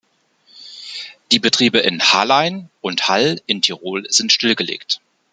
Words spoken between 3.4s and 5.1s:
in Tirol sind stillgelegt.